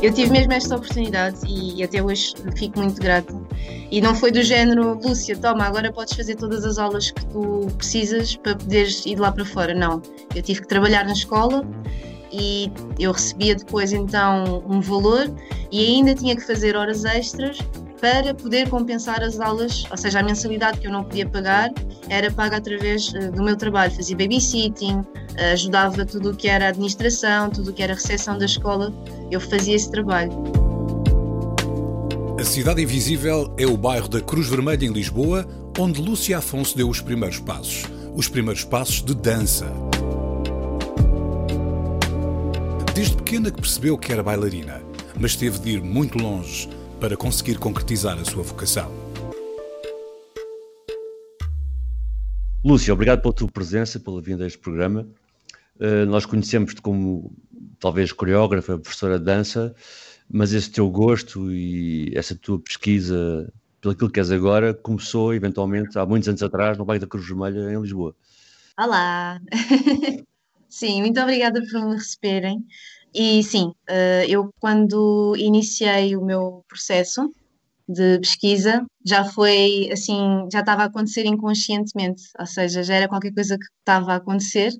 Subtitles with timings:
[0.00, 3.34] Eu tive mesmo esta oportunidade e até hoje fico muito grata.
[3.90, 7.66] E não foi do género, Lúcia, toma, agora podes fazer todas as aulas que tu
[7.76, 9.74] precisas para poderes ir lá para fora.
[9.74, 10.00] Não.
[10.36, 11.66] Eu tive que trabalhar na escola
[12.32, 15.28] e eu recebia depois então um valor
[15.72, 17.58] e ainda tinha que fazer horas extras
[18.00, 21.72] para poder compensar as aulas, ou seja, a mensalidade que eu não podia pagar
[22.08, 23.92] era paga através eh, do meu trabalho.
[23.92, 25.04] Fazia babysitting,
[25.52, 28.92] ajudava tudo o que era administração, tudo o que era recepção da escola,
[29.30, 30.32] eu fazia esse trabalho.
[32.38, 35.46] A Cidade Invisível é o bairro da Cruz Vermelha em Lisboa,
[35.78, 37.84] onde Lúcia Afonso deu os primeiros passos.
[38.14, 39.66] Os primeiros passos de dança.
[42.94, 44.80] Desde pequena que percebeu que era bailarina,
[45.18, 46.68] mas teve de ir muito longe
[47.00, 48.90] para conseguir concretizar a sua vocação.
[52.64, 55.06] Lúcia, obrigado pela tua presença, pela vinda a este programa.
[55.80, 57.32] Uh, nós conhecemos-te como
[57.78, 59.74] talvez coreógrafa, professora de dança,
[60.30, 65.98] mas esse teu gosto e essa tua pesquisa pelo aquilo que és agora começou eventualmente
[65.98, 68.14] há muitos anos atrás no bairro da Cruz Vermelha em Lisboa.
[68.78, 69.40] Olá!
[70.68, 72.64] sim, muito obrigada por me receberem.
[73.14, 77.32] E sim, eh, eu quando iniciei o meu processo
[77.88, 83.32] de pesquisa, já foi assim, já estava a acontecer inconscientemente, ou seja, já era qualquer
[83.32, 84.78] coisa que estava a acontecer, eh,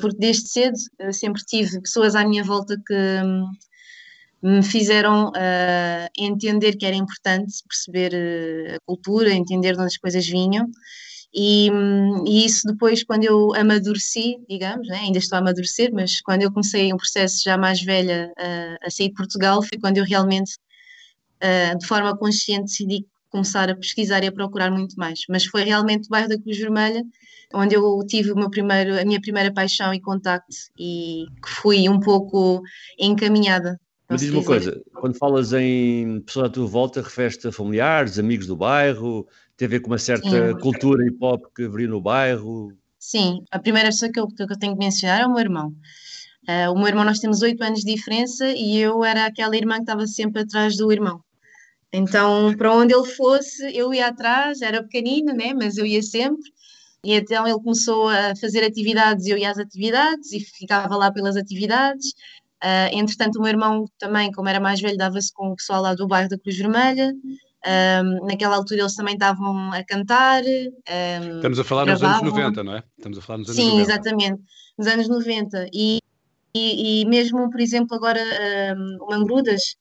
[0.00, 0.76] porque desde cedo
[1.12, 3.50] sempre tive pessoas à minha volta que hum,
[4.42, 5.32] me fizeram
[6.16, 10.70] entender que era importante perceber eh, a cultura, entender de onde as coisas vinham.
[11.34, 11.68] E,
[12.26, 16.52] e, isso depois, quando eu amadureci, digamos, né, ainda estou a amadurecer, mas quando eu
[16.52, 20.52] comecei um processo já mais velha a, a sair de Portugal, foi quando eu realmente,
[21.78, 25.20] de forma consciente, decidi começar a pesquisar e a procurar muito mais.
[25.28, 27.02] Mas foi realmente o bairro da Cruz Vermelha,
[27.52, 31.88] onde eu tive o meu primeiro, a minha primeira paixão e contacto e que fui
[31.88, 32.62] um pouco
[32.98, 33.78] encaminhada.
[34.08, 38.46] Mas diz uma coisa, quando falas em pessoas à tua volta, referes-te a familiares, amigos
[38.46, 39.26] do bairro,
[39.56, 40.58] tem a ver com uma certa Sim.
[40.60, 42.72] cultura hip hop que haveria no bairro?
[42.98, 45.74] Sim, a primeira pessoa que eu, que eu tenho que mencionar é o meu irmão.
[46.48, 49.76] Uh, o meu irmão, nós temos oito anos de diferença e eu era aquela irmã
[49.76, 51.20] que estava sempre atrás do irmão.
[51.92, 55.54] Então, para onde ele fosse, eu ia atrás, era pequenino, né?
[55.54, 56.50] mas eu ia sempre.
[57.04, 61.36] E então ele começou a fazer atividades, eu ia às atividades e ficava lá pelas
[61.36, 62.10] atividades.
[62.62, 65.94] Uh, entretanto, o meu irmão também, como era mais velho, dava-se com o pessoal lá
[65.94, 67.12] do bairro da Cruz Vermelha.
[67.66, 70.42] Um, naquela altura eles também estavam a cantar.
[70.42, 72.24] Um, Estamos a falar gravavam.
[72.24, 72.82] nos anos 90, não é?
[72.96, 73.90] Estamos a falar nos anos Sim, 90.
[73.92, 74.42] exatamente,
[74.78, 75.68] nos anos 90.
[75.72, 75.98] E,
[76.56, 78.20] e, e mesmo, por exemplo, agora
[78.76, 79.76] um, o Mangrudas,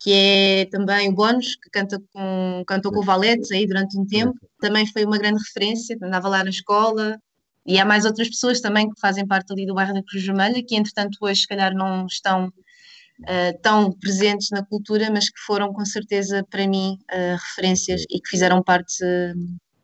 [0.00, 4.06] que é também o Bónus, que canta com, cantou com o Valete aí durante um
[4.06, 7.18] tempo, também foi uma grande referência, andava lá na escola.
[7.66, 10.64] E há mais outras pessoas também que fazem parte ali do bairro da Cruz Vermelha,
[10.66, 15.70] que entretanto hoje se calhar não estão uh, tão presentes na cultura, mas que foram
[15.70, 19.04] com certeza para mim uh, referências e que fizeram parte,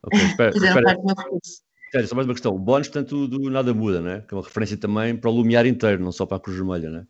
[0.02, 0.86] okay, espera, fizeram espera.
[0.86, 1.66] parte do meu percurso.
[1.92, 2.54] Sério, só mais uma questão.
[2.54, 4.24] O bónus, portanto, do Nada Muda, né?
[4.26, 6.88] que é uma referência também para o Lumiar inteiro, não só para a Cruz Vermelha,
[6.88, 7.06] né?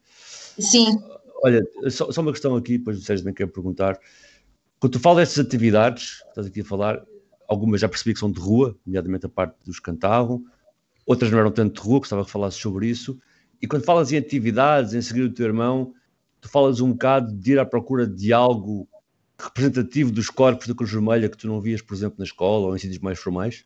[0.59, 0.99] Sim.
[1.47, 3.97] Olha, só, só uma questão aqui, depois o Sérgio também quer perguntar.
[4.81, 7.01] Quando tu falas dessas atividades, estás aqui a falar,
[7.47, 10.45] algumas já percebi que são de rua, nomeadamente a parte dos cantavam,
[11.07, 13.17] outras não eram tanto de rua, gostava que falasses sobre isso.
[13.63, 15.95] E quando falas em atividades, em seguir o teu irmão,
[16.41, 18.89] tu falas um bocado de ir à procura de algo
[19.39, 22.75] representativo dos corpos da Cruz Vermelha que tu não vias, por exemplo, na escola ou
[22.75, 23.65] em sítios mais formais?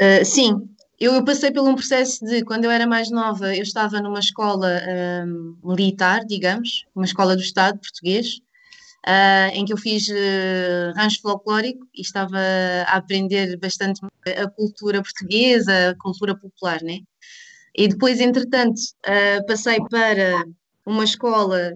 [0.00, 0.66] Uh, sim,
[0.98, 4.18] eu, eu, passei por um processo de, quando eu era mais nova, eu estava numa
[4.18, 4.80] escola
[5.26, 8.40] um, militar, digamos, uma escola do Estado português,
[9.06, 12.38] uh, em que eu fiz uh, rancho folclórico e estava
[12.86, 17.00] a aprender bastante a cultura portuguesa, a cultura popular, né?
[17.74, 20.44] E depois, entretanto, uh, passei para
[20.86, 21.74] uma escola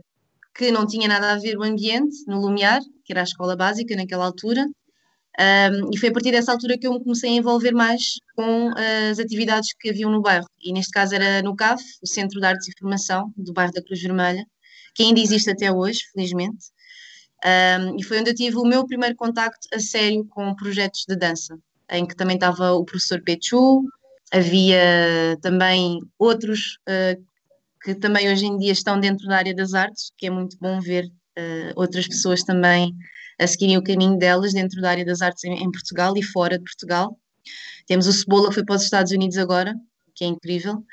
[0.54, 3.94] que não tinha nada a ver o ambiente, no Lumiar, que era a escola básica
[3.94, 4.66] naquela altura,
[5.38, 8.70] um, e foi a partir dessa altura que eu me comecei a envolver mais com
[9.10, 10.46] as atividades que haviam no bairro.
[10.60, 13.82] E neste caso era no CAF, o Centro de Artes e Formação do bairro da
[13.82, 14.44] Cruz Vermelha,
[14.94, 16.66] que ainda existe até hoje, felizmente.
[17.44, 21.16] Um, e foi onde eu tive o meu primeiro contacto a sério com projetos de
[21.16, 21.56] dança,
[21.90, 23.82] em que também estava o professor Pechu,
[24.30, 27.30] havia também outros uh,
[27.82, 30.80] que também hoje em dia estão dentro da área das artes, que é muito bom
[30.80, 32.94] ver uh, outras pessoas também
[33.40, 36.58] a seguirem o caminho delas dentro da área das artes em, em, Portugal e fora
[36.58, 37.18] de Portugal.
[37.86, 39.74] Temos o Cebola, que foi para os Estados Unidos agora,
[40.14, 40.84] que é incrível.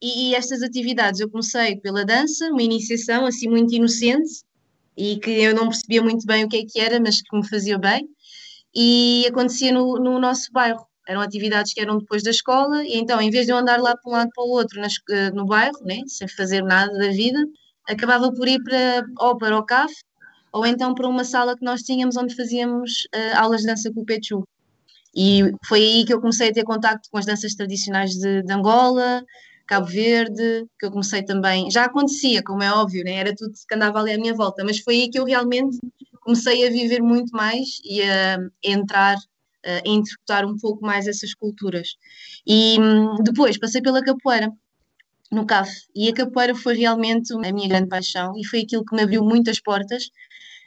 [0.00, 4.44] E, e estas atividades eu comecei pela dança, uma iniciação assim muito inocente
[4.96, 7.46] e que eu não percebia muito bem o que é que era, mas que me
[7.46, 8.08] fazia bem.
[8.74, 13.18] E acontecia no, no nosso bairro eram atividades que eram depois da escola, e então,
[13.20, 15.46] em vez de eu andar lá para um lado para o outro nas, eh, no
[15.46, 17.38] bairro, né, sem fazer nada da vida,
[17.88, 19.90] acabava por ir para, ou para o CAF,
[20.58, 24.00] ou então para uma sala que nós tínhamos onde fazíamos uh, aulas de dança com
[24.00, 24.46] o Pechu.
[25.14, 28.52] E foi aí que eu comecei a ter contacto com as danças tradicionais de, de
[28.52, 29.24] Angola,
[29.66, 31.70] Cabo Verde, que eu comecei também.
[31.70, 33.12] Já acontecia, como é óbvio, né?
[33.12, 35.78] era tudo que andava ali à minha volta, mas foi aí que eu realmente
[36.20, 39.16] comecei a viver muito mais e a, a entrar
[39.64, 41.96] a interpretar um pouco mais essas culturas.
[42.46, 44.50] E hum, depois passei pela capoeira,
[45.30, 48.96] no CAF, e a capoeira foi realmente a minha grande paixão e foi aquilo que
[48.96, 50.10] me abriu muitas portas,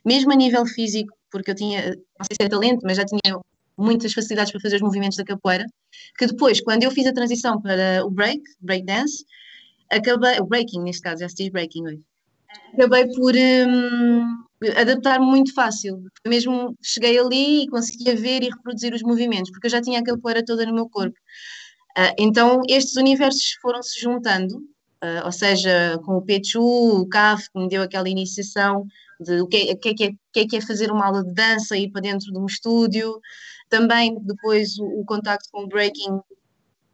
[0.06, 3.39] mesmo a nível físico, porque eu tinha, não sei se é talento, mas já tinha
[3.77, 5.65] muitas facilidades para fazer os movimentos da capoeira,
[6.18, 9.25] que depois, quando eu fiz a transição para o break, break dance,
[9.89, 12.01] acabei, o breaking neste caso, já se diz breaking hoje,
[12.74, 14.44] acabei por hum,
[14.77, 16.03] adaptar muito fácil.
[16.27, 20.03] Mesmo cheguei ali e conseguia ver e reproduzir os movimentos, porque eu já tinha a
[20.03, 21.18] capoeira toda no meu corpo.
[21.98, 24.57] Uh, então, estes universos foram se juntando,
[25.03, 28.86] uh, ou seja, com o Pechu, o CAF, que me deu aquela iniciação
[29.21, 31.77] de o que, é, que, é, que, é, que é fazer uma aula de dança,
[31.77, 33.19] ir para dentro de um estúdio.
[33.69, 36.19] Também, depois, o, o contacto com o breaking.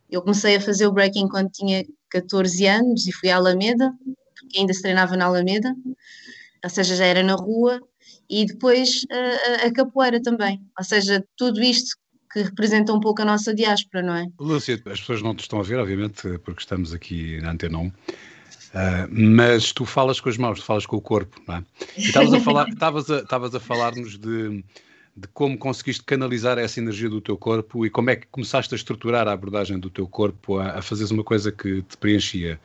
[0.09, 3.91] Eu comecei a fazer o breaking quando tinha 14 anos e fui à Alameda,
[4.39, 5.75] porque ainda se treinava na Alameda
[6.63, 7.81] ou seja, já era na rua,
[8.29, 11.97] e depois a, a capoeira também, ou seja, tudo isto
[12.31, 14.27] que representa um pouco a nossa diáspora, não é?
[14.39, 17.91] Lúcia, as pessoas não te estão a ver, obviamente, porque estamos aqui na Antena 1,
[18.69, 21.63] uh, mas tu falas com as mãos, tu falas com o corpo, não é?
[21.97, 24.63] E estavas a falar, estavas a, estavas a falar-nos de,
[25.15, 28.77] de como conseguiste canalizar essa energia do teu corpo e como é que começaste a
[28.77, 32.59] estruturar a abordagem do teu corpo a, a fazeres uma coisa que te preenchia.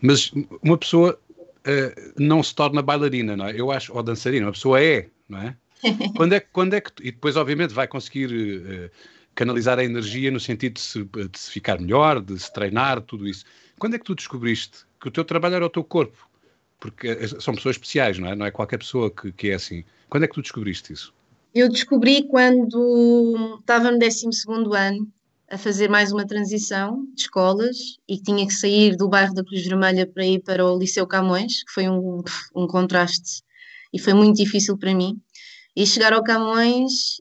[0.00, 0.32] Mas
[0.62, 3.58] uma pessoa uh, não se torna bailarina, não é?
[3.58, 5.56] Eu acho, ou dançarina, uma pessoa é, não é?
[6.16, 6.90] quando é, quando é que.
[7.00, 8.90] E depois, obviamente, vai conseguir uh,
[9.34, 13.26] canalizar a energia no sentido de se, de se, ficar melhor, de se treinar, tudo
[13.26, 13.44] isso.
[13.78, 16.28] Quando é que tu descobriste que o teu trabalho era o teu corpo?
[16.78, 18.34] Porque eh, são pessoas especiais, não é?
[18.34, 19.84] Não é qualquer pessoa que, que é assim.
[20.08, 21.12] Quando é que tu descobriste isso?
[21.54, 24.26] Eu descobri quando estava no 12
[24.76, 25.08] ano
[25.48, 27.76] a fazer mais uma transição de escolas
[28.08, 31.62] e tinha que sair do bairro da Cruz Vermelha para ir para o Liceu Camões,
[31.62, 32.22] que foi um,
[32.56, 33.42] um contraste
[33.92, 35.20] e foi muito difícil para mim.
[35.76, 37.20] E chegar ao Camões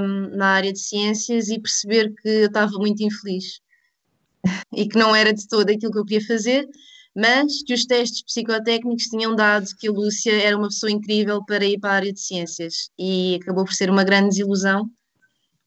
[0.00, 3.60] um, na área de ciências e perceber que eu estava muito infeliz
[4.74, 6.66] e que não era de todo aquilo que eu queria fazer,
[7.14, 11.64] mas que os testes psicotécnicos tinham dado que a Lúcia era uma pessoa incrível para
[11.64, 14.90] ir para a área de ciências e acabou por ser uma grande desilusão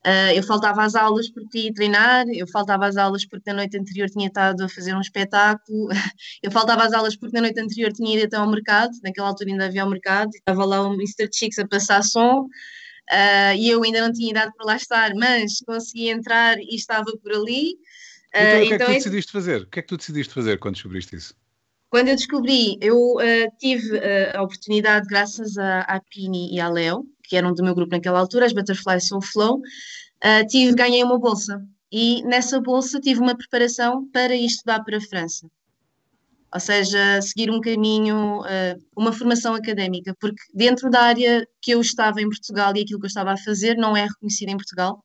[0.06, 3.78] Uh, eu faltava às aulas porque ia treinar, eu faltava às aulas porque na noite
[3.78, 5.90] anterior tinha estado a fazer um espetáculo,
[6.42, 9.50] eu faltava às aulas porque na noite anterior tinha ido até ao mercado, naquela altura
[9.52, 11.28] ainda havia ao mercado, estava lá o Mr.
[11.34, 15.60] Chicks a passar som, uh, e eu ainda não tinha idade para lá estar, mas
[15.66, 17.74] consegui entrar e estava por ali.
[18.36, 19.62] Uh, então, o que é que então tu decidiste fazer?
[19.62, 21.34] O que é que tu decidiste fazer quando descobriste isso?
[21.90, 23.16] Quando eu descobri, eu
[23.58, 24.00] tive
[24.36, 28.20] a oportunidade, graças à, à Pini e à Léo, que eram do meu grupo naquela
[28.20, 31.62] altura, as Butterfly Soul Flow, uh, tive, ganhei uma bolsa.
[31.92, 35.48] E nessa bolsa tive uma preparação para ir estudar para a França.
[36.52, 41.80] Ou seja, seguir um caminho, uh, uma formação académica, porque dentro da área que eu
[41.80, 45.04] estava em Portugal e aquilo que eu estava a fazer não é reconhecido em Portugal.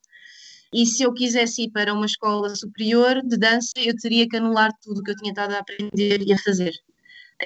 [0.74, 4.72] E se eu quisesse ir para uma escola superior de dança, eu teria que anular
[4.82, 6.72] tudo o que eu tinha estado a aprender e a fazer.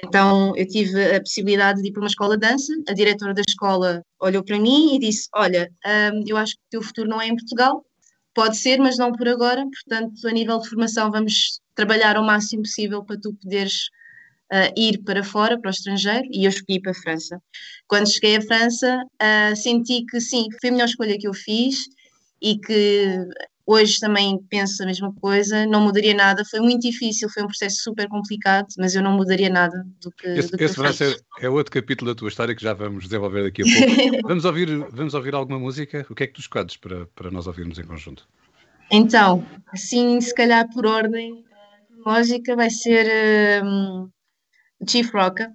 [0.03, 2.73] Então eu tive a possibilidade de ir para uma escola de dança.
[2.87, 6.69] A diretora da escola olhou para mim e disse: Olha, hum, eu acho que o
[6.71, 7.85] teu futuro não é em Portugal.
[8.33, 9.63] Pode ser, mas não por agora.
[9.63, 13.89] Portanto, a nível de formação, vamos trabalhar o máximo possível para tu poderes
[14.51, 16.27] uh, ir para fora, para o estrangeiro.
[16.31, 17.39] E eu escolhi para a França.
[17.87, 21.77] Quando cheguei à França, uh, senti que sim, foi a melhor escolha que eu fiz
[22.41, 23.27] e que
[23.71, 26.43] Hoje também penso a mesma coisa, não mudaria nada.
[26.43, 30.27] Foi muito difícil, foi um processo super complicado, mas eu não mudaria nada do que.
[30.27, 33.43] Esse, do que esse ser, é outro capítulo da tua história que já vamos desenvolver
[33.43, 34.21] daqui a pouco.
[34.27, 36.03] vamos, ouvir, vamos ouvir alguma música?
[36.09, 38.27] O que é que tu escolhes para, para nós ouvirmos em conjunto?
[38.89, 41.45] Então, assim, se calhar por ordem
[42.03, 44.09] lógica, vai ser um,
[44.89, 45.51] Chief Rocker,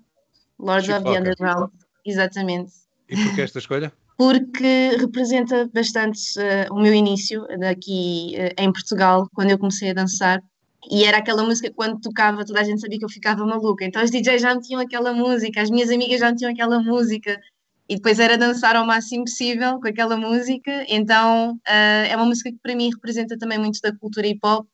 [0.61, 1.21] Lords Chief of Rocker.
[1.25, 1.71] the Underground,
[2.07, 2.73] exatamente.
[3.09, 3.93] E porquê esta escolha?
[4.17, 9.95] Porque representa bastante uh, o meu início aqui uh, em Portugal, quando eu comecei a
[9.95, 10.43] dançar.
[10.91, 13.85] E era aquela música que quando tocava toda a gente sabia que eu ficava maluca.
[13.85, 17.41] Então os DJs já tinham aquela música, as minhas amigas já tinham aquela música.
[17.89, 20.85] E depois era dançar ao máximo possível com aquela música.
[20.89, 24.67] Então uh, é uma música que para mim representa também muito da cultura hip hop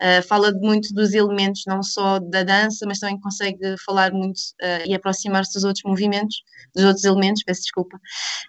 [0.00, 4.88] Uh, fala muito dos elementos, não só da dança, mas também consegue falar muito uh,
[4.88, 6.36] e aproximar-se dos outros movimentos,
[6.74, 8.00] dos outros elementos, peço desculpa.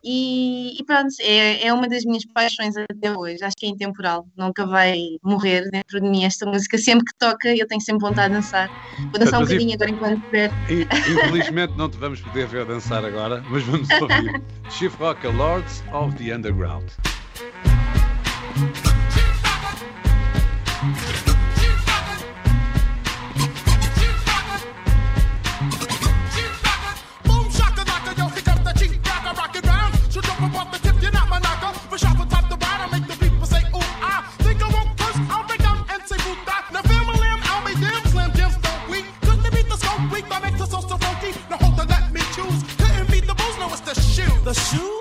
[0.03, 4.25] E, e pronto, é, é, uma das minhas paixões até hoje, acho que é intemporal,
[4.37, 6.77] nunca vai morrer dentro de mim esta música.
[6.77, 8.69] Sempre que toca, eu tenho sempre vontade de dançar.
[9.11, 10.51] Vou dançar um bocadinho agora enquanto puder.
[10.69, 16.15] Infelizmente não te vamos poder ver dançar agora, mas vamos ouvir Chief Rock, Lords of
[16.15, 16.89] the Underground.
[44.53, 45.00] shoe?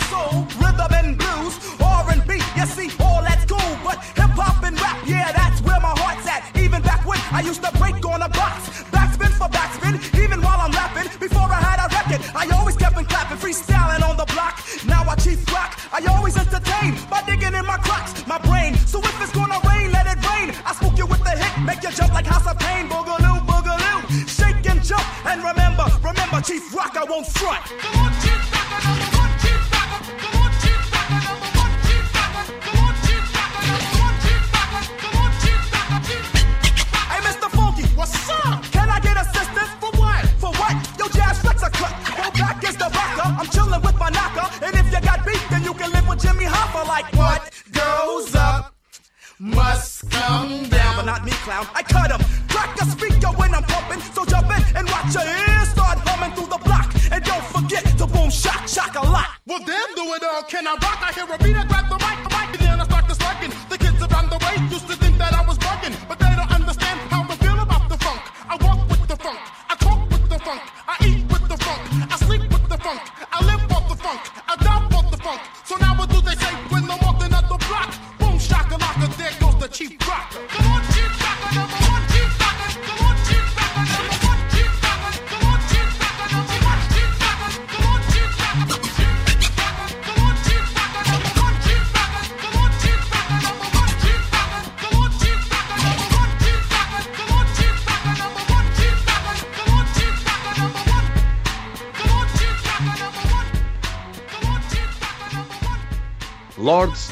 [0.00, 1.71] soul, rhythm and blues.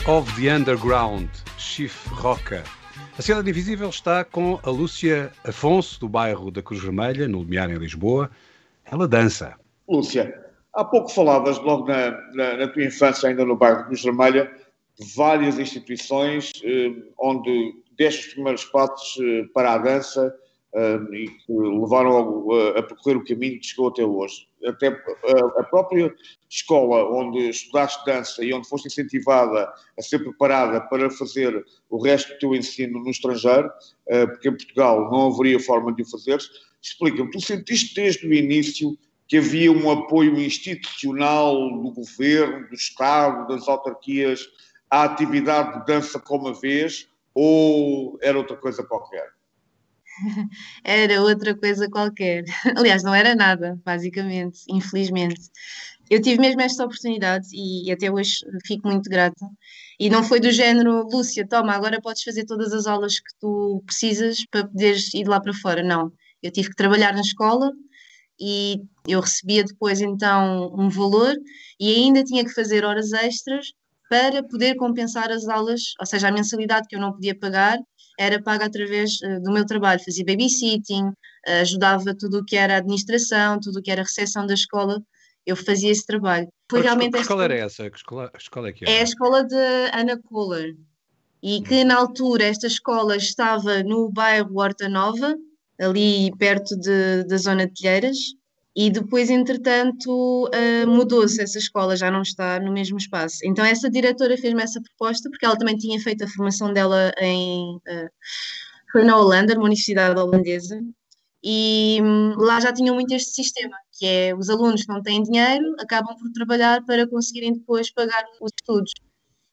[0.07, 1.29] Of the Underground,
[1.59, 2.63] Chief Roca.
[3.19, 7.71] A Cidade Invisível está com a Lúcia Afonso, do bairro da Cruz Vermelha, no Lumiar,
[7.71, 8.31] em Lisboa.
[8.85, 9.57] Ela dança.
[9.89, 10.35] Lúcia,
[10.73, 14.51] há pouco falavas, logo na, na, na tua infância, ainda no bairro da Cruz Vermelha,
[14.99, 20.35] de várias instituições eh, onde deste os primeiros passos eh, para a dança
[20.75, 24.47] uh, e que levaram a, a, percorrer o caminho que chegou até hoje.
[24.67, 26.15] Até a, a, própria
[26.49, 32.33] escola onde estudaste dança e onde foste incentivada a ser preparada para fazer o resto
[32.35, 36.39] do teu ensino no estrangeiro, uh, porque em Portugal não haveria forma de o fazer,
[36.83, 43.47] explica-me, tu sentiste desde o início que havia um apoio institucional do governo, do Estado,
[43.49, 44.47] das autarquias
[44.91, 49.40] à atividade de dança como a vez, ou era outra coisa qualquer?
[50.85, 52.45] Era outra coisa qualquer.
[52.77, 55.51] Aliás, não era nada, basicamente, infelizmente.
[56.11, 59.47] Eu tive mesmo esta oportunidade e até hoje fico muito grata.
[59.99, 63.83] E não foi do género, Lúcia, toma, agora podes fazer todas as aulas que tu
[63.87, 65.83] precisas para poderes ir lá para fora.
[65.83, 66.13] Não.
[66.43, 67.71] Eu tive que trabalhar na escola
[68.41, 71.35] e eu recebia depois então um valor
[71.79, 73.73] e ainda tinha que fazer horas extras
[74.09, 77.79] para poder compensar as aulas, ou seja, a mensalidade que eu não podia pagar
[78.21, 80.05] era paga através uh, do meu trabalho.
[80.05, 81.15] Fazia babysitting, uh,
[81.63, 85.03] ajudava tudo o que era administração, tudo o que era recepção da escola,
[85.47, 86.47] eu fazia esse trabalho.
[86.71, 87.89] Foi realmente que escola era essa?
[87.89, 88.93] Que escola, escola é que era?
[88.93, 89.57] É a escola de
[89.95, 90.77] Ana Kohler.
[91.43, 95.35] E que na altura esta escola estava no bairro Horta Nova,
[95.81, 98.19] ali perto de, da zona de Telheiras,
[98.75, 103.39] e depois, entretanto, uh, mudou-se essa escola, já não está no mesmo espaço.
[103.45, 107.77] Então, essa diretora fez-me essa proposta, porque ela também tinha feito a formação dela em.
[107.77, 108.11] Uh,
[108.93, 110.81] foi na Holanda, numa universidade holandesa,
[111.43, 115.23] e um, lá já tinham muito este sistema, que é os alunos que não têm
[115.23, 118.93] dinheiro acabam por trabalhar para conseguirem depois pagar os estudos.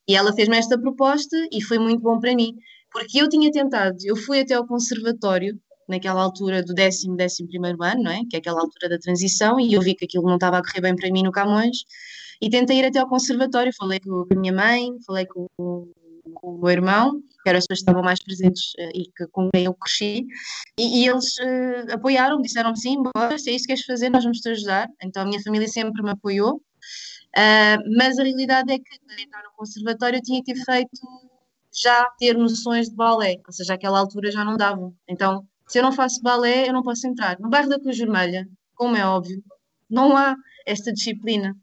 [0.08, 2.56] E ela fez-me esta proposta e foi muito bom para mim,
[2.92, 7.82] porque eu tinha tentado, eu fui até ao conservatório naquela altura do décimo, décimo primeiro
[7.82, 8.22] ano, não é?
[8.30, 10.82] Que é aquela altura da transição, e eu vi que aquilo não estava a correr
[10.82, 11.78] bem para mim no Camões,
[12.42, 15.92] e tentei ir até ao conservatório, falei com a minha mãe, falei com, com
[16.44, 19.50] o meu irmão, que eram as pessoas que estavam mais presentes uh, e que, com
[19.54, 20.26] quem eu cresci,
[20.78, 24.24] e, e eles uh, apoiaram, disseram sim, bora, se é isso que queres fazer, nós
[24.24, 24.90] vamos te ajudar.
[25.02, 29.44] Então a minha família sempre me apoiou, uh, mas a realidade é que para entrar
[29.44, 30.90] no conservatório eu tinha que ter feito
[31.74, 34.94] já ter noções de balé, ou seja, àquela altura já não davam.
[35.08, 37.38] Então se eu não faço balé, eu não posso entrar.
[37.40, 39.44] No bairro da Cruz Vermelha, como é óbvio,
[39.90, 41.56] não há esta disciplina.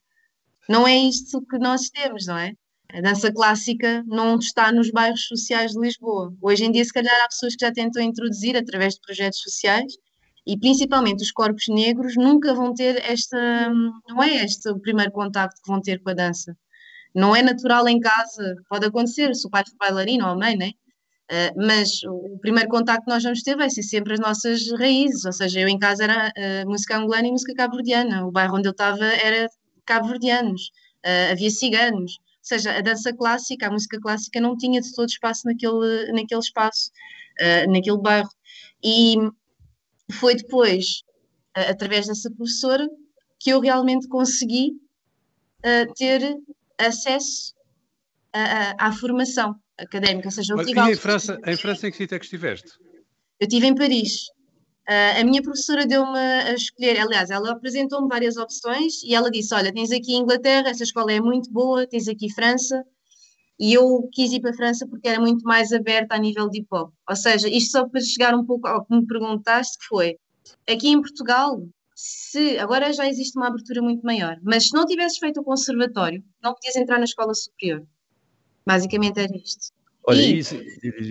[0.68, 2.52] Não é isto que nós temos, não é?
[2.92, 6.32] A dança clássica não está nos bairros sociais de Lisboa.
[6.40, 9.92] Hoje em dia, se calhar, há pessoas que já tentam introduzir através de projetos sociais
[10.46, 13.70] e principalmente os corpos negros nunca vão ter esta,
[14.08, 16.56] não é este o primeiro contacto que vão ter com a dança.
[17.14, 20.56] Não é natural em casa, pode acontecer, se o pai for bailarino ou a mãe,
[20.56, 20.72] né?
[21.30, 25.24] Uh, mas o primeiro contacto que nós vamos ter vai ser sempre as nossas raízes,
[25.24, 28.68] ou seja, eu em casa era uh, música angolana e música cabo-verdiana, o bairro onde
[28.68, 29.48] eu estava era
[29.86, 30.70] cabo-verdianos,
[31.04, 35.08] uh, havia ciganos, ou seja, a dança clássica, a música clássica não tinha de todo
[35.08, 36.90] espaço naquele, naquele espaço,
[37.70, 38.28] naquele bairro.
[38.84, 39.16] E
[40.12, 41.02] foi depois,
[41.54, 42.86] através dessa professora,
[43.40, 44.72] que eu realmente consegui
[45.96, 46.36] ter
[46.78, 47.54] acesso
[48.78, 52.24] à formação académica, ou seja, e em França, em França em que sítio é que
[52.24, 52.70] estiveste?
[53.40, 54.28] Eu estive em Paris.
[54.88, 59.54] Uh, a minha professora deu-me a escolher, aliás, ela apresentou-me várias opções e ela disse:
[59.54, 62.84] Olha, tens aqui Inglaterra, essa escola é muito boa, tens aqui França.
[63.58, 66.58] E eu quis ir para a França porque era muito mais aberta a nível de
[66.58, 66.92] hip hop.
[67.08, 70.18] Ou seja, isto só para chegar um pouco ao que me perguntaste, que foi:
[70.68, 71.62] aqui em Portugal,
[71.94, 76.22] se agora já existe uma abertura muito maior, mas se não tivesses feito o conservatório,
[76.42, 77.86] não podias entrar na escola superior.
[78.66, 79.72] Basicamente era isto.
[80.06, 80.54] Olha, e isso,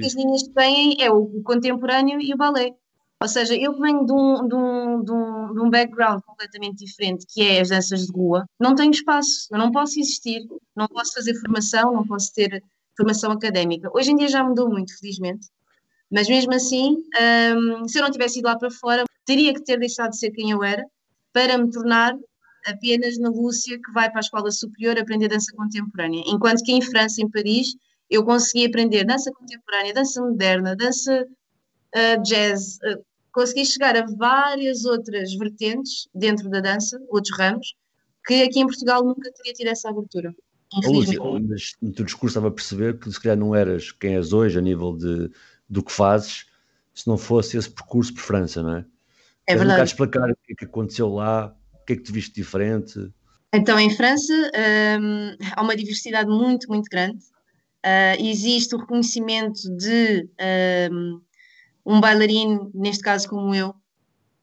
[0.06, 2.72] as linhas que têm é o, o, contemporâneo e o balé.
[3.20, 7.26] Ou seja, eu venho de um, de, um, de, um, de um background completamente diferente,
[7.28, 11.14] que é as danças de rua, não tenho espaço, eu não posso existir, não posso
[11.14, 12.62] fazer formação, não posso ter
[12.98, 13.90] formação académica.
[13.94, 15.48] Hoje em dia já mudou muito, felizmente,
[16.12, 16.98] mas mesmo assim,
[17.56, 20.32] hum, se eu não tivesse ido lá para fora, teria que ter deixado de ser
[20.32, 20.86] quem eu era
[21.32, 22.14] para me tornar
[22.66, 26.24] apenas na Lúcia que vai para a escola superior aprender dança contemporânea.
[26.28, 27.76] Enquanto que em França, em Paris,
[28.10, 31.26] eu consegui aprender dança contemporânea, dança moderna, dança
[31.96, 37.76] uh, jazz, uh, consegui chegar a várias outras vertentes dentro da dança, outros ramos,
[38.26, 40.34] que aqui em Portugal nunca teria tido essa abertura.
[40.86, 44.34] Lúcia, mas no teu discurso estava a perceber que se calhar não eras quem és
[44.34, 45.30] hoje a nível de,
[45.70, 46.48] do que fazes
[46.94, 48.86] se não fosse esse percurso por França, não é?
[49.48, 49.82] É verdade.
[49.82, 53.12] Um explicar o que é que aconteceu lá, o que é que te viste diferente?
[53.54, 54.34] Então, em França
[55.00, 57.20] um, há uma diversidade muito, muito grande.
[57.86, 60.28] Uh, existe o reconhecimento de
[60.92, 61.22] um,
[61.86, 63.76] um bailarino, neste caso como eu,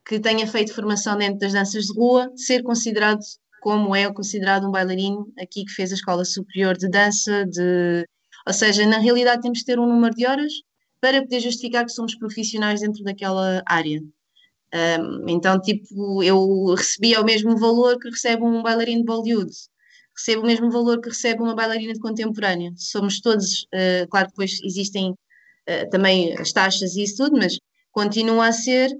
[0.07, 3.20] que tenha feito formação dentro das danças de rua, ser considerado
[3.62, 8.07] como é considerado um bailarino aqui que fez a escola superior de dança, de...
[8.46, 10.53] ou seja, na realidade temos que ter um número de horas
[11.00, 14.03] para poder justificar que somos profissionais dentro daquela área.
[14.72, 19.50] Um, então, tipo, eu recebia o mesmo valor que recebe um bailarino de Bollywood,
[20.16, 22.72] recebo o mesmo valor que recebe uma bailarina de contemporânea.
[22.76, 27.59] Somos todos, uh, claro que depois existem uh, também as taxas e isso tudo, mas
[27.90, 28.90] continua a ser,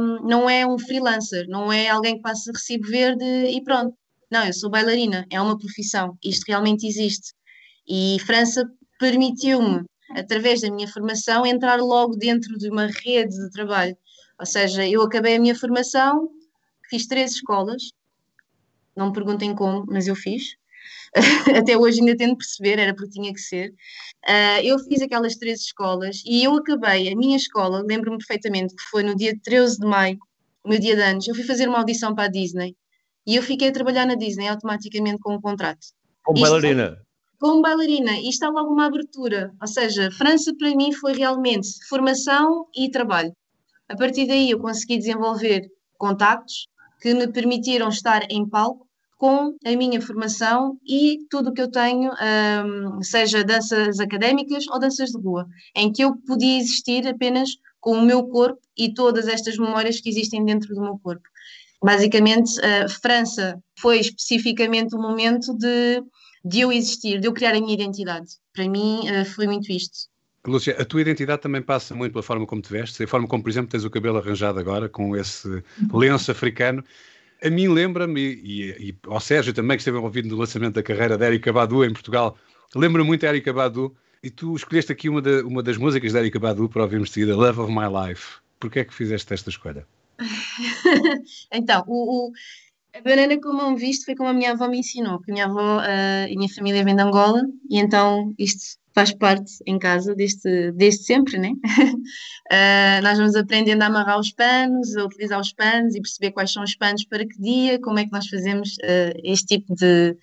[0.00, 3.96] um, não é um freelancer, não é alguém que passa recibo verde e pronto.
[4.30, 7.32] Não, eu sou bailarina, é uma profissão, isto realmente existe.
[7.88, 8.64] E França
[8.98, 13.96] permitiu-me, através da minha formação, entrar logo dentro de uma rede de trabalho
[14.38, 16.30] ou seja, eu acabei a minha formação,
[16.88, 17.90] fiz três escolas,
[18.94, 20.56] não me perguntem como, mas eu fiz.
[21.58, 23.70] Até hoje ainda tento perceber, era porque tinha que ser.
[24.28, 28.82] Uh, eu fiz aquelas três escolas e eu acabei a minha escola, lembro-me perfeitamente que
[28.90, 30.18] foi no dia 13 de maio,
[30.64, 32.76] o meu dia de anos, eu fui fazer uma audição para a Disney
[33.26, 35.86] e eu fiquei a trabalhar na Disney automaticamente com um contrato.
[36.22, 36.98] Como bailarina?
[37.38, 39.52] Como bailarina, e está logo uma abertura.
[39.60, 43.32] Ou seja, França para mim foi realmente formação e trabalho.
[43.88, 46.68] A partir daí eu consegui desenvolver contactos
[47.00, 51.70] que me permitiram estar em palco com a minha formação e tudo o que eu
[51.70, 57.50] tenho, um, seja danças académicas ou danças de rua, em que eu podia existir apenas
[57.80, 61.26] com o meu corpo e todas estas memórias que existem dentro do meu corpo.
[61.82, 66.02] Basicamente, a França foi especificamente o momento de,
[66.44, 68.26] de eu existir, de eu criar a minha identidade.
[68.52, 70.08] Para mim, uh, foi muito isto.
[70.50, 73.42] Lúcia, a tua identidade também passa muito pela forma como te vestes, a forma como,
[73.42, 76.84] por exemplo, tens o cabelo arranjado agora, com esse lenço africano.
[77.42, 81.18] A mim lembra-me, e, e, ao Sérgio também, que esteve envolvido no lançamento da carreira
[81.18, 82.36] da Erika Badu em Portugal,
[82.74, 86.20] lembra muito a Erika Badu, e tu escolheste aqui uma, de, uma das músicas da
[86.20, 88.38] Erika Badu para ouvirmos de seguida, Love of My Life.
[88.58, 89.86] Porquê é que fizeste esta escolha?
[91.52, 92.32] então, o, o,
[92.94, 95.34] a banana como eu me visto foi como a minha avó me ensinou, porque a
[95.34, 99.52] minha avó uh, e a minha família vem de Angola, e então isto faz parte
[99.66, 101.50] em casa desde, desde sempre, né?
[101.50, 106.50] uh, nós vamos aprendendo a amarrar os panos, a utilizar os panos e perceber quais
[106.50, 110.16] são os panos para que dia, como é que nós fazemos uh, este tipo de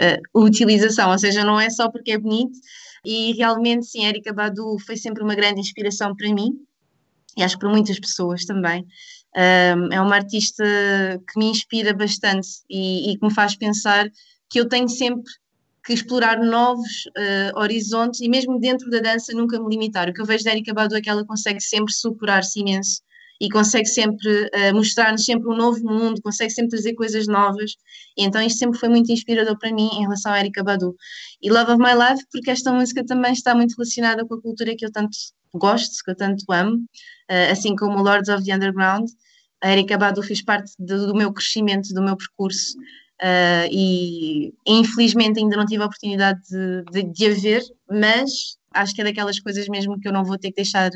[0.00, 2.58] uh, utilização, ou seja, não é só porque é bonito,
[3.04, 6.50] e realmente, sim, Erika Badu foi sempre uma grande inspiração para mim,
[7.36, 8.84] e acho que para muitas pessoas também.
[9.36, 10.64] é uma artista
[11.30, 14.10] que me inspira bastante e, e que me faz pensar
[14.50, 15.30] que eu tenho sempre
[15.88, 20.06] que explorar novos uh, horizontes e mesmo dentro da dança nunca me limitar.
[20.06, 23.00] O que eu vejo da Erika Badu é que ela consegue sempre superar-se imenso
[23.40, 27.72] e consegue sempre uh, mostrar-nos sempre um novo mundo, consegue sempre trazer coisas novas.
[28.18, 30.94] E então isto sempre foi muito inspirador para mim em relação à Erika Badu.
[31.40, 34.76] E Love of My Life, porque esta música também está muito relacionada com a cultura
[34.76, 35.16] que eu tanto
[35.54, 39.08] gosto, que eu tanto amo, uh, assim como Lords of the Underground.
[39.64, 42.76] A Erika Badu fez parte do, do meu crescimento, do meu percurso.
[43.20, 48.94] Uh, e infelizmente ainda não tive a oportunidade de, de, de, a ver, mas acho
[48.94, 50.88] que é daquelas coisas mesmo que eu não vou ter que deixar,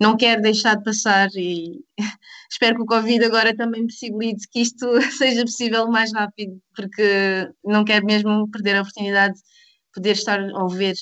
[0.00, 1.84] não quero deixar de passar e
[2.50, 7.84] espero que o Covid agora também possibilite que isto seja possível mais rápido, porque não
[7.84, 9.42] quero mesmo perder a oportunidade de
[9.92, 10.94] poder estar a ver,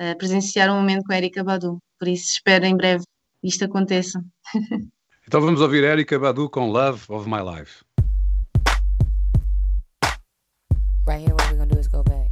[0.00, 3.02] uh, presenciar um momento com a Erika Badu, por isso espero em breve
[3.42, 4.24] isto aconteça.
[5.28, 7.85] Então vamos ouvir Erika Badu com Love of My Life.
[11.06, 12.25] Right here, what we're gonna do is go back.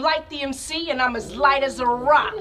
[0.00, 2.32] I'm like the MC and I'm as light as a rock.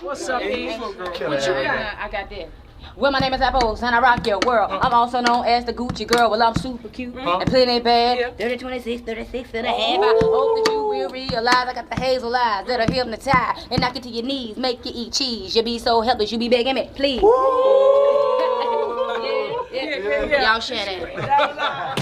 [0.00, 0.76] What's up, E?
[0.76, 1.98] What you got?
[1.98, 2.48] I got this.
[2.94, 4.70] Well, my name is Apples, and I rock your world.
[4.70, 4.86] Uh-huh.
[4.86, 6.30] I'm also known as the Gucci girl.
[6.30, 7.38] Well, I'm super cute uh-huh.
[7.38, 8.38] and plenty bad.
[8.38, 9.78] 30, 26, 36 and a half.
[9.78, 13.80] I hope that you will realize I got the hazel eyes that are hypnotized and
[13.80, 15.56] knock you to your knees, make you eat cheese.
[15.56, 17.22] You be so helpless, you be begging me, please.
[19.72, 20.52] yeah, yeah, yeah.
[20.52, 21.96] Y'all share that.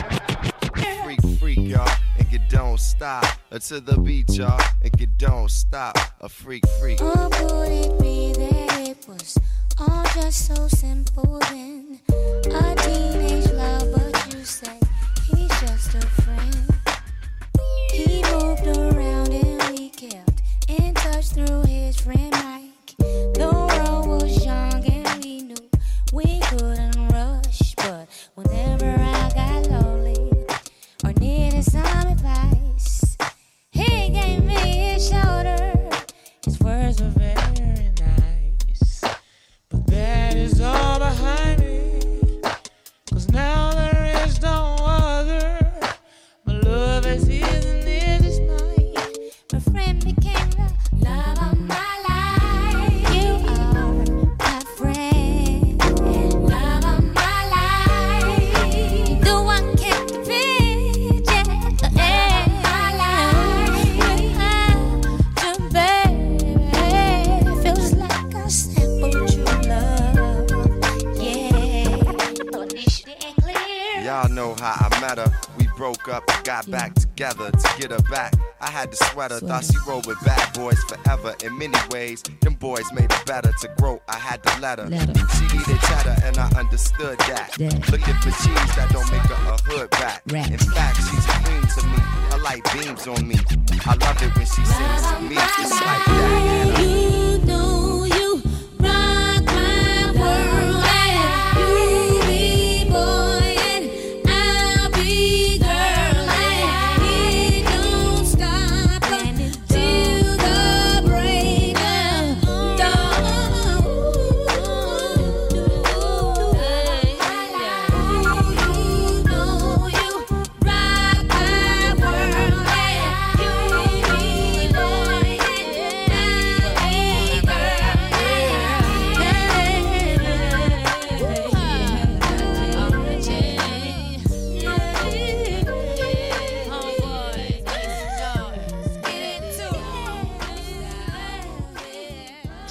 [2.79, 3.25] Don't stop.
[3.51, 5.99] To the beat, y'all, and you don't stop.
[6.21, 7.01] A freak, freak.
[7.01, 9.37] Or could it be that it was
[9.79, 11.99] all just so simple then?
[12.09, 13.28] A teenage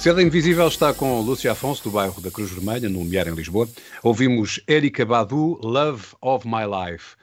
[0.08, 3.68] Seda Invisível está com Lúcia Afonso, do bairro da Cruz Vermelha, no Lumiar, em Lisboa.
[4.02, 7.14] Ouvimos Erika Badu, Love of My Life.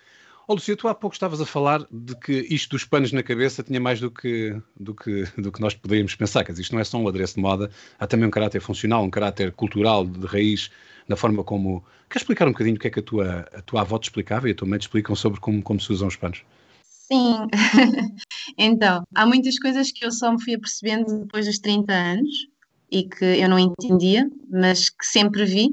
[0.47, 3.63] Ó Lúcia, tu há pouco estavas a falar de que isto dos panos na cabeça
[3.63, 6.43] tinha mais do que, do que, do que nós poderíamos pensar.
[6.43, 9.03] Quer dizer, isto não é só um adereço de moda, há também um caráter funcional,
[9.03, 10.69] um caráter cultural, de raiz,
[11.07, 11.83] na forma como...
[12.07, 14.47] Queres explicar um bocadinho o que é que a tua, a tua avó te explicava
[14.47, 16.43] e a tua mãe te explicam sobre como, como se usam os panos?
[16.83, 17.47] Sim,
[18.59, 22.54] então, há muitas coisas que eu só me fui apercebendo depois dos 30 anos
[22.91, 25.69] e que eu não entendia, mas que sempre vi.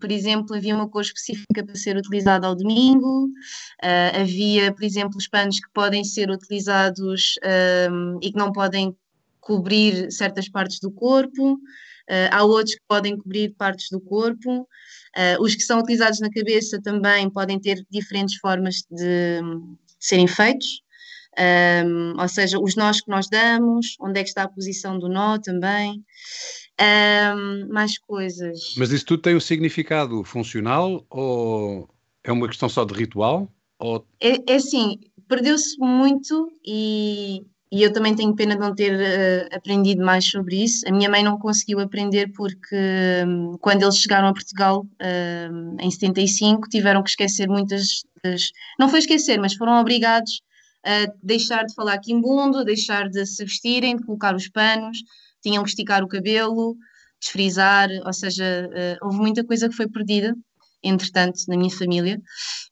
[0.00, 3.28] Por exemplo, havia uma cor específica para ser utilizada ao domingo,
[3.82, 8.94] ah, havia, por exemplo, os panos que podem ser utilizados ahm, e que não podem
[9.40, 11.58] cobrir certas partes do corpo,
[12.08, 14.68] ah, há outros que podem cobrir partes do corpo.
[15.16, 20.26] Ah, os que são utilizados na cabeça também podem ter diferentes formas de, de serem
[20.26, 20.82] feitos.
[21.38, 25.08] Um, ou seja, os nós que nós damos, onde é que está a posição do
[25.08, 26.04] nó também,
[26.80, 28.74] Um, mais coisas.
[28.76, 31.88] Mas isso tudo tem um significado funcional ou
[32.22, 33.52] é uma questão só de ritual?
[33.80, 34.06] Ou...
[34.20, 39.48] É, é assim, perdeu-se muito e, e eu também tenho pena de não ter eh,
[39.52, 40.88] aprendido mais sobre isso.
[40.88, 42.76] A minha mãe não conseguiu aprender porque
[43.26, 44.86] hum, quando eles chegaram a Portugal
[45.50, 48.52] hum, em 75 tiveram que esquecer muitas das...
[48.78, 50.42] Não foi esquecer, mas foram obrigados
[51.22, 54.98] deixar de falar quimbundo, deixar de se vestirem, de colocar os panos,
[55.42, 56.76] tinham que esticar o cabelo,
[57.20, 60.34] desfrizar, ou seja, eh, houve muita coisa que foi perdida,
[60.82, 62.20] entretanto, na minha família,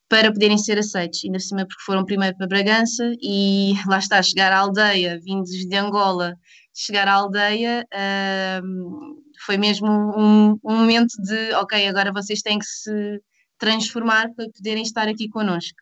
[0.08, 4.22] para poderem ser aceitos, ainda por cima porque foram primeiro para Bragança e lá está,
[4.22, 6.36] chegar à aldeia, vindos de Angola,
[6.72, 12.66] chegar à aldeia ahm, foi mesmo um, um momento de, ok, agora vocês têm que
[12.66, 13.20] se
[13.58, 15.78] transformar para poderem estar aqui connosco,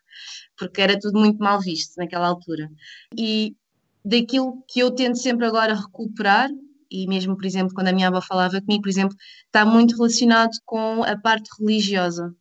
[0.57, 2.69] porque era tudo muito mal visto naquela altura.
[3.17, 3.55] E
[4.03, 6.49] daquilo que eu tento sempre agora recuperar,
[6.91, 9.15] e mesmo, por exemplo, quando a minha avó falava comigo, por exemplo,
[9.45, 12.33] está muito relacionado com a parte religiosa,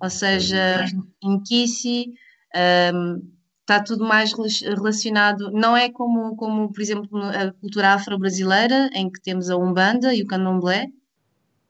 [0.00, 0.84] ou seja,
[1.22, 2.12] em Kissi,
[2.94, 3.22] um,
[3.60, 9.10] está tudo mais rela- relacionado, não é como, como por exemplo, a cultura afro-brasileira, em
[9.10, 10.86] que temos a Umbanda e o Candomblé,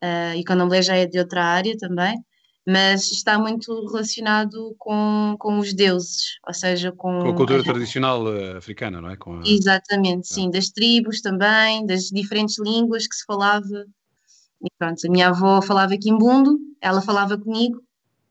[0.03, 2.19] uh, e candomblé já é de outra área também,
[2.67, 7.65] mas está muito relacionado com, com os deuses, ou seja, com, com a cultura a...
[7.65, 9.15] tradicional uh, africana, não é?
[9.15, 9.49] A...
[9.49, 13.85] Exatamente, sim, das tribos também, das diferentes línguas que se falava.
[14.65, 17.79] E pronto, a minha avó falava quimbundo, ela falava comigo,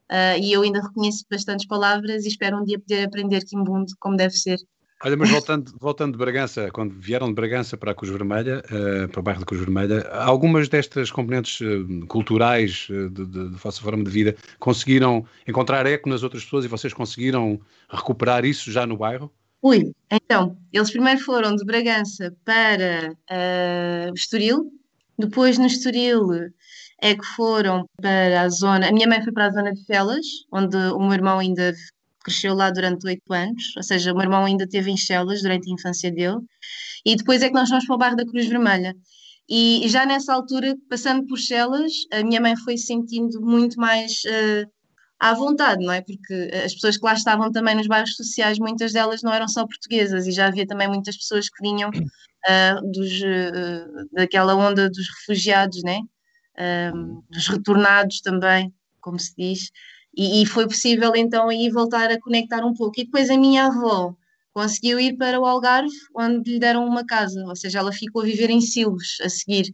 [0.09, 4.15] uh, e eu ainda reconheço bastantes palavras e espero um dia poder aprender quimbundo como
[4.15, 4.57] deve ser.
[5.03, 9.07] Olha, mas voltando, voltando de Bragança, quando vieram de Bragança para a Cruz Vermelha, uh,
[9.09, 13.57] para o bairro da Cruz Vermelha, algumas destas componentes uh, culturais uh, de, de, de
[13.57, 17.59] vossa forma de vida conseguiram encontrar eco nas outras pessoas e vocês conseguiram
[17.89, 19.31] recuperar isso já no bairro?
[19.63, 24.71] Ui, então, eles primeiro foram de Bragança para uh, Estoril,
[25.17, 26.27] depois no Estoril
[27.01, 28.89] é que foram para a zona.
[28.89, 31.73] A minha mãe foi para a zona de Felas, onde o meu irmão ainda
[32.23, 35.69] cresceu lá durante oito anos, ou seja, o meu irmão ainda teve em Chelas durante
[35.69, 36.39] a infância dele,
[37.05, 38.95] e depois é que nós fomos para o bairro da Cruz Vermelha.
[39.49, 44.71] E já nessa altura, passando por Chelas, a minha mãe foi sentindo muito mais uh,
[45.19, 46.01] à vontade, não é?
[46.01, 49.65] Porque as pessoas que lá estavam também nos bairros sociais, muitas delas não eram só
[49.65, 55.07] portuguesas, e já havia também muitas pessoas que vinham uh, dos, uh, daquela onda dos
[55.19, 55.99] refugiados, né?
[57.31, 59.71] dos retornados também, como se diz.
[60.15, 62.99] E, e, foi possível então aí voltar a conectar um pouco.
[62.99, 64.15] E depois a minha avó
[64.53, 68.25] conseguiu ir para o Algarve, onde lhe deram uma casa, ou seja, ela ficou a
[68.25, 69.71] viver em Silves a seguir.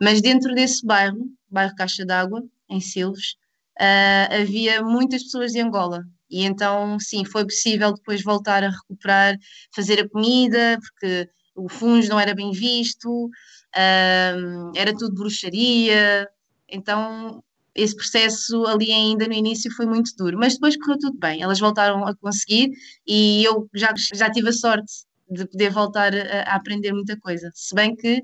[0.00, 3.32] Mas dentro desse bairro, bairro Caixa d'Água, em Silves,
[3.80, 6.04] uh, havia muitas pessoas de Angola.
[6.30, 9.36] E então, sim, foi possível depois voltar a recuperar,
[9.74, 16.28] fazer a comida, porque o fungo não era bem visto, uh, era tudo bruxaria.
[16.68, 17.42] Então,
[17.74, 21.60] esse processo ali ainda no início foi muito duro, mas depois correu tudo bem, elas
[21.60, 22.70] voltaram a conseguir
[23.06, 24.92] e eu já, já tive a sorte
[25.30, 28.22] de poder voltar a, a aprender muita coisa, se bem que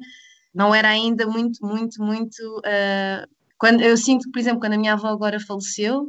[0.56, 2.40] não era ainda muito, muito, muito.
[2.60, 3.28] Uh,
[3.58, 6.02] quando, eu sinto por exemplo, quando a minha avó agora faleceu,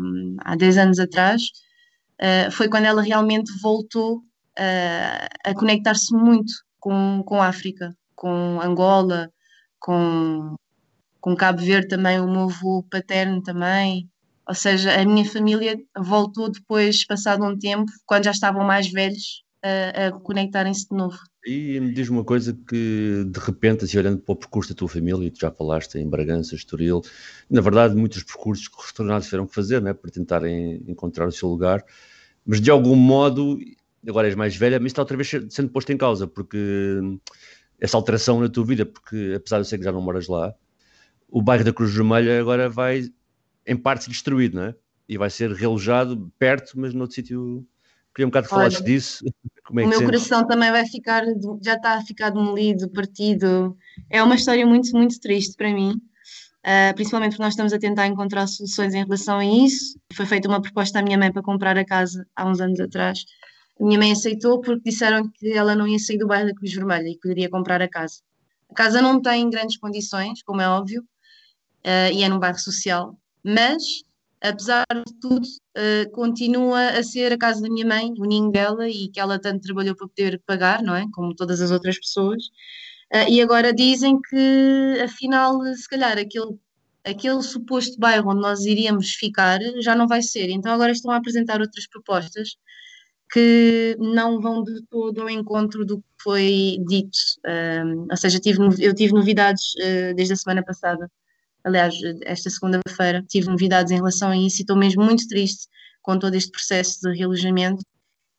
[0.00, 1.42] um, há 10 anos atrás,
[2.22, 8.60] uh, foi quando ela realmente voltou uh, a conectar-se muito com, com a África, com
[8.62, 9.30] Angola,
[9.80, 10.54] com,
[11.28, 14.08] com Cabo Verde também, o meu avô paterno também.
[14.48, 19.44] Ou seja, a minha família voltou depois, passado um tempo, quando já estavam mais velhos,
[19.62, 21.18] a, a conectarem-se de novo.
[21.44, 24.88] E me diz uma coisa que, de repente, assim, olhando para o percurso da tua
[24.88, 27.02] família, tu já falaste em Bragança, Estoril,
[27.50, 31.32] na verdade, muitos percursos que os retornados tiveram que fazer, né, para tentarem encontrar o
[31.32, 31.84] seu lugar,
[32.44, 33.58] mas de algum modo,
[34.08, 36.58] agora és mais velha, mas está outra vez sendo posto em causa, porque
[37.78, 40.54] essa alteração na tua vida, porque apesar de eu ser que já não moras lá,
[41.28, 43.04] o bairro da Cruz Vermelha agora vai,
[43.66, 44.74] em parte, destruído, não é?
[45.08, 47.66] E vai ser relojado perto, mas noutro sítio.
[48.14, 49.24] Queria um bocado que falasses disso.
[49.64, 51.24] Como é o meu coração também vai ficar,
[51.62, 53.76] já está a ficar demolido, partido.
[54.10, 56.00] É uma história muito, muito triste para mim.
[56.64, 59.98] Uh, principalmente porque nós estamos a tentar encontrar soluções em relação a isso.
[60.12, 63.24] Foi feita uma proposta à minha mãe para comprar a casa há uns anos atrás.
[63.80, 66.72] A minha mãe aceitou porque disseram que ela não ia sair do bairro da Cruz
[66.74, 68.16] Vermelha e poderia comprar a casa.
[68.70, 71.04] A casa não tem grandes condições, como é óbvio,
[71.88, 73.82] uh, e é num bairro social, mas
[74.40, 78.88] apesar de tudo, uh, continua a ser a casa da minha mãe, o ninho dela,
[78.88, 81.06] e que ela tanto trabalhou para poder pagar, não é?
[81.12, 82.44] Como todas as outras pessoas.
[83.12, 86.58] Uh, e agora dizem que, afinal, se calhar aquele,
[87.04, 90.50] aquele suposto bairro onde nós iríamos ficar já não vai ser.
[90.50, 92.56] Então agora estão a apresentar outras propostas
[93.32, 97.18] que não vão de todo ao encontro do que foi dito.
[98.10, 101.10] ou seja, tive, eu tive novidades uh, desde a semana passada
[101.68, 105.68] Aliás, esta segunda-feira tive novidades em relação a isso e estou mesmo muito triste
[106.00, 107.82] com todo este processo de realojamento.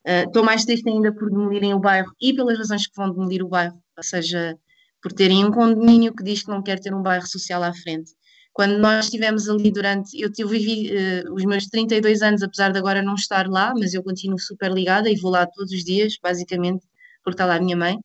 [0.07, 3.43] Uh, estou mais triste ainda por demolirem o bairro e pelas razões que vão demolir
[3.43, 4.57] o bairro, ou seja,
[4.99, 8.13] por terem um condomínio que diz que não quer ter um bairro social à frente.
[8.51, 10.19] Quando nós estivemos ali durante.
[10.19, 13.93] Eu, eu vivi uh, os meus 32 anos, apesar de agora não estar lá, mas
[13.93, 16.83] eu continuo super ligada e vou lá todos os dias, basicamente,
[17.23, 17.95] porque está lá a minha mãe.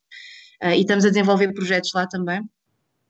[0.62, 2.42] Uh, e estamos a desenvolver projetos lá também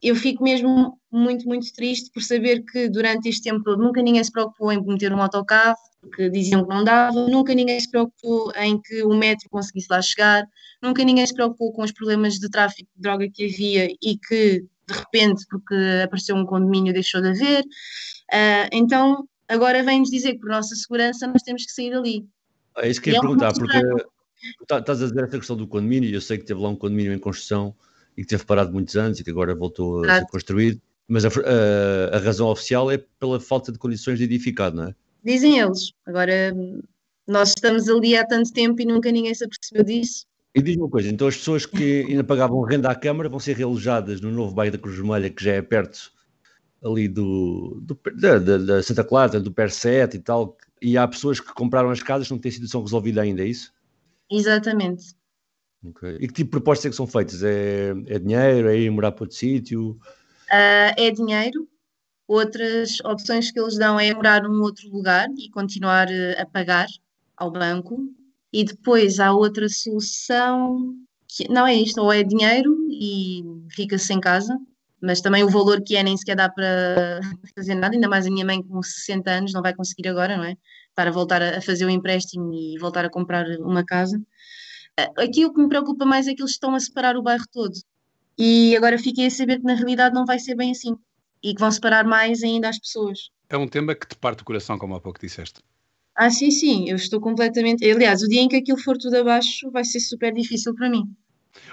[0.05, 4.23] eu fico mesmo muito, muito triste por saber que durante este tempo todo nunca ninguém
[4.23, 8.53] se preocupou em meter um autocarro, porque diziam que não dava, nunca ninguém se preocupou
[8.57, 10.45] em que o metro conseguisse lá chegar,
[10.83, 14.61] nunca ninguém se preocupou com os problemas de tráfico de droga que havia e que,
[14.87, 17.63] de repente, porque apareceu um condomínio, deixou de haver.
[17.63, 22.27] Uh, então, agora vem-nos dizer que, por nossa segurança, nós temos que sair dali.
[22.77, 23.79] É isso que eu ia é perguntar, porque
[24.61, 27.15] estás a dizer essa questão do condomínio, e eu sei que teve lá um condomínio
[27.15, 27.75] em construção
[28.17, 31.29] e que teve parado muitos anos e que agora voltou a ser construído, mas a,
[31.29, 34.95] a, a, razão oficial é pela falta de condições de edificar, não é?
[35.25, 35.93] Dizem eles.
[36.07, 36.55] Agora,
[37.27, 40.27] nós estamos ali há tanto tempo e nunca ninguém se apercebeu disso.
[40.55, 43.57] E diz uma coisa, então as pessoas que ainda pagavam renda à Câmara vão ser
[43.57, 46.13] realojadas no novo bairro da Cruz Vermelha, que já é perto
[46.85, 51.41] ali do, do da, da, da, Santa Clara, do PER7 e tal, e há pessoas
[51.41, 53.73] que compraram as casas que não têm situação resolvida ainda, é isso?
[54.31, 55.15] Exatamente.
[55.91, 56.17] Okay.
[56.17, 57.43] E que tipo de propostas é que são feitas?
[57.43, 58.69] É, é dinheiro?
[58.69, 59.91] É ir morar para outro sítio?
[60.51, 61.69] Uh, é dinheiro.
[62.27, 66.87] Outras opções que eles dão é morar num outro lugar e continuar eh, a pagar
[67.37, 67.99] ao banco.
[68.51, 70.95] E depois há outra solução
[71.29, 74.57] que não é isto, ou é dinheiro e fica-se em casa,
[75.03, 77.21] mas também o valor que é nem sequer dá para
[77.55, 80.45] fazer nada, ainda mais a minha mãe com 60 anos não vai conseguir agora, não
[80.45, 80.57] é?
[80.95, 84.19] Para voltar a fazer o empréstimo e voltar a comprar uma casa.
[85.17, 87.75] Aqui o que me preocupa mais é que eles estão a separar o bairro todo.
[88.39, 90.97] E agora fiquei a saber que na realidade não vai ser bem assim.
[91.43, 93.31] E que vão separar mais ainda as pessoas.
[93.49, 95.61] É um tema que te parte o coração, como há pouco disseste.
[96.15, 97.85] Ah, sim, sim, eu estou completamente.
[97.89, 101.05] Aliás, o dia em que aquilo for tudo abaixo vai ser super difícil para mim.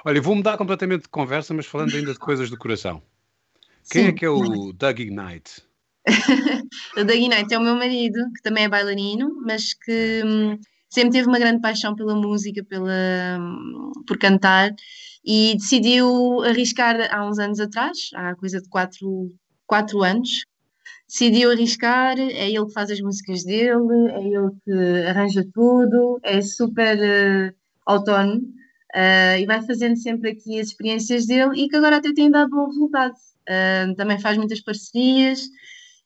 [0.04, 3.02] Olha, vou mudar completamente de conversa, mas falando ainda de coisas do coração.
[3.90, 4.12] Quem é sim.
[4.12, 5.62] é que é o Doug Ignite?
[6.98, 10.60] o Doug Ignite é o meu marido, que também é bailarino, mas que hum,
[10.92, 13.40] sempre teve uma grande paixão pela música, pela,
[14.06, 14.76] por cantar,
[15.26, 19.30] e decidiu arriscar há uns anos atrás, há coisa de quatro,
[19.66, 20.46] quatro anos,
[21.08, 26.42] decidiu arriscar, é ele que faz as músicas dele, é ele que arranja tudo, é
[26.42, 28.42] super uh, autónomo
[28.94, 32.50] uh, e vai fazendo sempre aqui as experiências dele e que agora até tem dado
[32.50, 33.14] bom resultado.
[33.50, 35.42] Uh, também faz muitas parcerias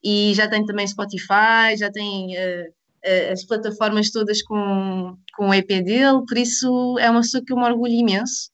[0.03, 2.35] e já tem também Spotify, já tem
[3.31, 7.57] as plataformas todas com, com o EP dele, por isso é uma pessoa que eu
[7.57, 8.49] me orgulho imenso.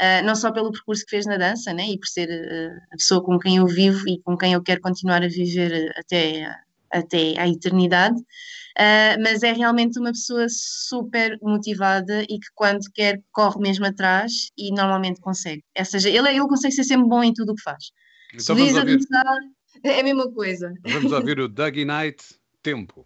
[0.00, 2.96] Uh, não só pelo percurso que fez na dança, né, e por ser uh, a
[2.96, 6.48] pessoa com quem eu vivo e com quem eu quero continuar a viver até,
[6.88, 13.20] até à eternidade, uh, mas é realmente uma pessoa super motivada e que quando quer
[13.32, 15.64] corre mesmo atrás e normalmente consegue.
[15.76, 17.90] Ou seja, ele, ele consegue ser sempre bom em tudo o que faz.
[18.32, 19.36] Então Se diz a dançar,
[19.82, 20.72] é a mesma coisa.
[20.86, 22.22] Vamos ouvir o Dougie Night,
[22.62, 23.04] Tempo.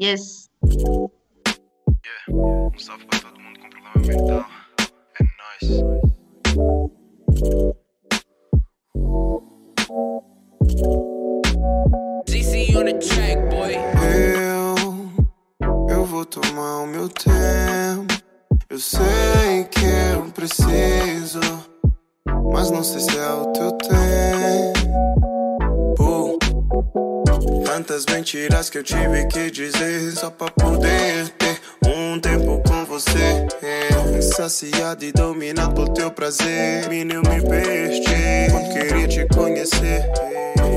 [0.00, 0.48] Yes.
[0.64, 0.94] Yeah.
[2.30, 4.46] Um salve para todo mundo com problema mental.
[5.18, 5.64] É nóis.
[12.26, 13.74] DC on the track, boy.
[13.74, 14.76] Eu,
[15.90, 18.14] eu vou tomar o meu tempo.
[18.70, 19.84] Eu sei que
[20.14, 21.40] eu preciso,
[22.52, 25.37] mas não sei se é o teu tempo.
[27.64, 33.46] Tantas mentiras que eu tive que dizer só pra poder ter um tempo com você.
[34.20, 36.88] Saciado e dominado por teu prazer.
[36.88, 40.10] Menino, me perdi quando queria te conhecer.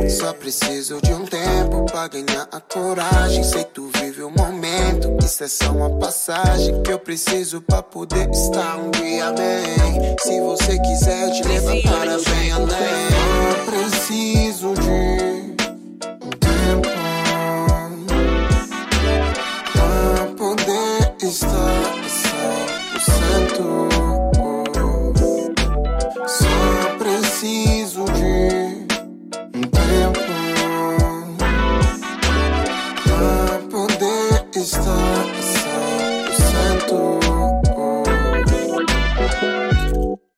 [0.09, 3.43] Só preciso de um tempo pra ganhar a coragem.
[3.43, 5.17] Sei tu vive o momento.
[5.23, 10.15] Isso é só uma passagem que eu preciso pra poder estar um dia bem.
[10.19, 12.69] Se você quiser te levar para bem além,
[13.49, 15.30] eu preciso de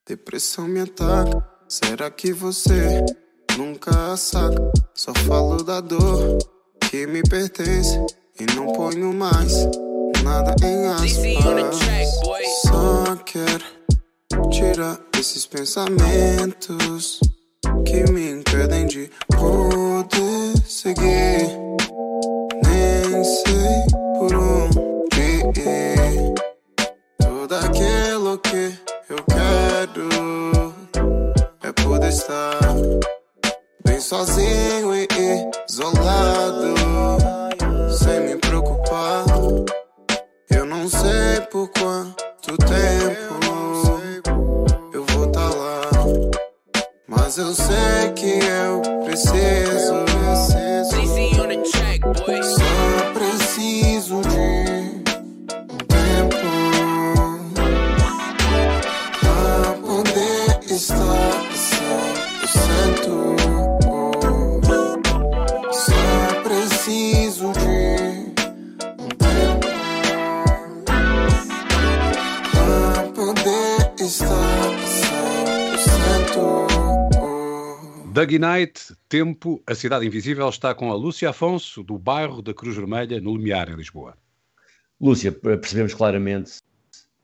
[0.05, 1.45] Depressão me ataca.
[1.67, 3.05] Será que você
[3.57, 4.71] nunca saca?
[4.93, 6.37] Só falo da dor
[6.89, 7.99] que me pertence
[8.39, 9.53] e não ponho mais
[10.23, 11.79] nada em aspas.
[12.61, 13.65] Só quero
[14.51, 17.19] tirar esses pensamentos
[17.85, 21.49] que me impedem de poder seguir.
[22.63, 23.85] Nem sei
[24.19, 26.33] por onde ir.
[27.19, 28.77] Tudo aquilo que
[29.09, 30.73] eu quero
[31.61, 32.59] é poder estar
[33.93, 35.07] bem sozinho e
[35.69, 36.73] isolado,
[37.91, 39.23] sem me preocupar
[40.65, 43.43] não sei por quanto tempo
[44.91, 45.81] eu vou estar tá lá.
[47.07, 50.03] Mas eu sei que eu preciso.
[52.41, 55.03] Só preciso de um
[55.87, 56.37] tempo
[59.19, 61.43] pra poder estar
[62.43, 63.33] 100%.
[63.37, 63.42] Só
[78.13, 82.75] Dougie Night, Tempo, A Cidade Invisível está com a Lúcia Afonso, do bairro da Cruz
[82.75, 84.17] Vermelha, no Lumiar, em Lisboa.
[84.99, 86.59] Lúcia, percebemos claramente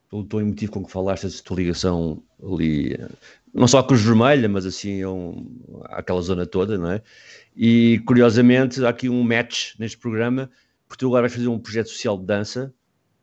[0.09, 2.97] pelo tom emotivo com que falaste a tua ligação ali,
[3.53, 7.01] não só à Cruz Vermelha, mas assim um, àquela zona toda, não é?
[7.57, 10.49] E curiosamente, há aqui um match neste programa,
[10.87, 12.73] porque tu agora vais fazer um projeto social de dança,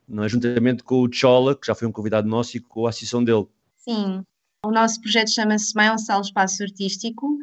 [0.09, 0.29] não é?
[0.29, 3.47] juntamente com o Chola, que já foi um convidado nosso, e com a associação dele.
[3.77, 4.23] Sim,
[4.65, 7.39] o nosso projeto chama-se um Sala Espaço Artístico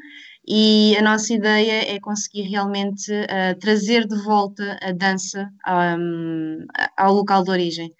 [0.45, 5.49] e a nossa ideia é conseguir realmente uh, trazer de volta a dança
[5.97, 6.65] um,
[6.97, 7.93] ao local de origem.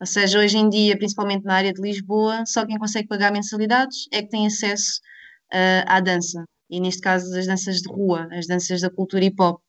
[0.00, 4.08] Ou seja, hoje em dia, principalmente na área de Lisboa, só quem consegue pagar mensalidades
[4.10, 5.00] é que tem acesso
[5.52, 6.42] uh, à dança.
[6.70, 9.60] E neste caso, as danças de rua, as danças da cultura hip hop.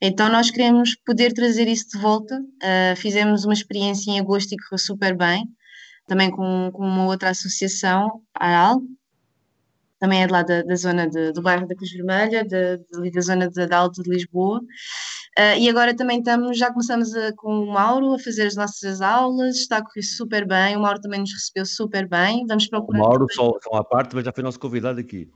[0.00, 2.38] Então, nós queremos poder trazer isso de volta.
[2.38, 5.44] Uh, fizemos uma experiência em agosto e correu super bem,
[6.06, 8.82] também com, com uma outra associação, a ARAL,
[9.98, 13.10] também é de lá da, da zona de, do bairro da Cruz Vermelha, de, de,
[13.10, 14.60] da zona de, da Alta de Lisboa.
[15.38, 19.00] Uh, e agora também estamos, já começamos a, com o Mauro a fazer as nossas
[19.00, 23.00] aulas, está a correr super bem, o Mauro também nos recebeu super bem, vamos procurar...
[23.00, 25.28] O Mauro, só, só à parte, mas já foi nosso convidado aqui.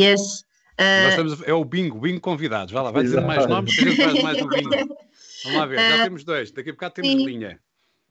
[0.00, 0.44] Yes.
[0.80, 1.02] Uh...
[1.04, 3.90] Nós estamos, é o bingo, bingo convidados, vai lá, vai dizer mais nomes, que a
[3.90, 4.70] gente faz mais o bingo.
[5.44, 7.26] Vamos lá ver, já uh, temos dois, daqui a bocado temos sim.
[7.26, 7.60] linha.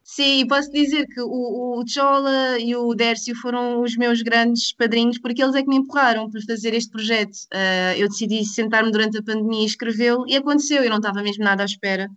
[0.04, 5.18] Sim, posso dizer que o, o Chola e o Dércio foram os meus grandes padrinhos,
[5.18, 7.34] porque eles é que me empurraram para fazer este projeto.
[7.54, 11.44] Uh, eu decidi sentar-me durante a pandemia e escrevê-lo, e aconteceu, eu não estava mesmo
[11.44, 12.10] nada à espera.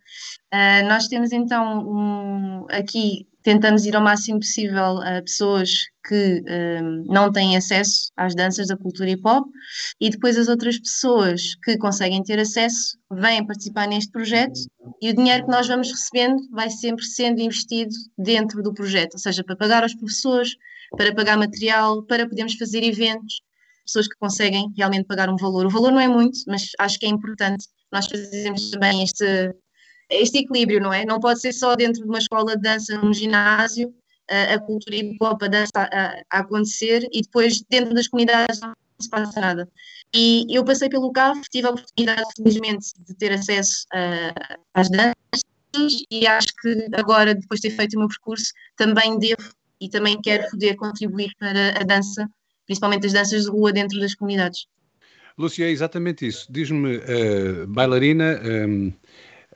[0.52, 6.42] Uh, nós temos então um, aqui tentamos ir ao máximo possível a pessoas que
[6.82, 9.46] um, não têm acesso às danças da cultura hip hop
[10.00, 14.58] e depois as outras pessoas que conseguem ter acesso vêm participar neste projeto
[15.00, 19.20] e o dinheiro que nós vamos recebendo vai sempre sendo investido dentro do projeto, ou
[19.20, 20.56] seja, para pagar aos professores,
[20.96, 23.40] para pagar material, para podermos fazer eventos,
[23.84, 25.66] pessoas que conseguem realmente pagar um valor.
[25.66, 29.54] O valor não é muito, mas acho que é importante nós fazermos também este
[30.08, 31.04] este equilíbrio, não é?
[31.04, 33.92] Não pode ser só dentro de uma escola de dança, num ginásio,
[34.28, 38.74] a cultura hip hop, a dança a, a, acontecer e depois dentro das comunidades não
[38.98, 39.68] se passa nada.
[40.14, 45.14] E eu passei pelo CAF, tive a oportunidade, felizmente, de ter acesso a, às danças
[46.10, 49.50] e acho que agora, depois de ter feito o meu percurso, também devo
[49.80, 52.28] e também quero poder contribuir para a dança,
[52.64, 54.66] principalmente as danças de rua dentro das comunidades.
[55.38, 56.46] Lúcia, é exatamente isso.
[56.50, 58.90] Diz-me, uh, bailarina, um,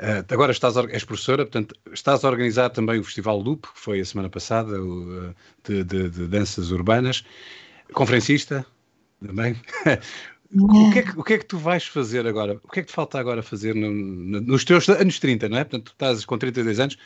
[0.01, 4.01] Uh, agora estás, és professora, portanto, estás a organizar também o Festival Loop, que foi
[4.01, 7.23] a semana passada, o, eh, de, de, de, danças urbanas.
[7.93, 8.65] Conferencista
[9.23, 9.61] também.
[10.59, 12.59] o, que é que, o que é que tu vais fazer agora?
[12.65, 15.59] O que é que te falta agora fazer no, no, nos teus anos 30, não
[15.59, 15.65] é?
[15.65, 16.97] Portanto, tu estás com 32 anos.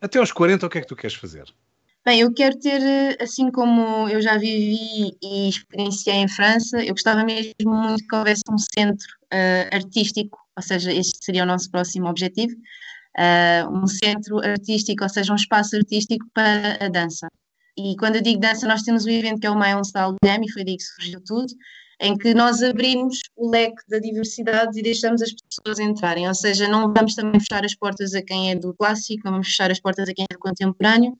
[0.00, 1.52] Até aos 40, o que é que tu queres fazer?
[2.04, 6.94] Bem, eu quero ter, eh, assim como eu já vivi e experienciei em França, eu
[6.94, 11.70] gostava mesmo muito que houvesse um centro uh, artístico ou seja, este seria o nosso
[11.70, 12.52] próximo objetivo,
[13.16, 17.28] uh, um centro artístico, ou seja, um espaço artístico para a dança.
[17.78, 20.16] E quando eu digo dança, nós temos um evento que é o My Own Style
[20.24, 21.46] Jam, e foi daí que surgiu tudo,
[22.00, 26.66] em que nós abrimos o leque da diversidade e deixamos as pessoas entrarem, ou seja,
[26.68, 30.08] não vamos também fechar as portas a quem é do clássico, vamos fechar as portas
[30.08, 31.16] a quem é do contemporâneo,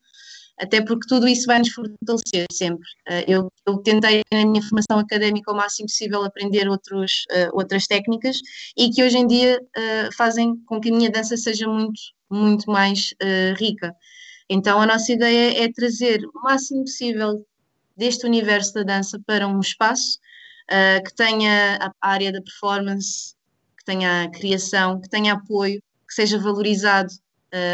[0.59, 2.87] até porque tudo isso vai nos fortalecer sempre.
[3.09, 7.87] Uh, eu, eu, tentei, na minha formação académica, o máximo possível aprender outros, uh, outras
[7.87, 8.39] técnicas
[8.77, 12.01] e que hoje em dia uh, fazem com que a minha dança seja muito,
[12.31, 13.15] muito mais
[13.59, 13.95] rica.
[14.51, 17.47] Então, a nossa ideia é trazer o máximo possível
[17.97, 20.19] deste universo da dança para um espaço
[21.05, 23.35] que tenha a área da performance,
[23.79, 27.09] que tenha a criação, que tenha apoio, que seja valorizado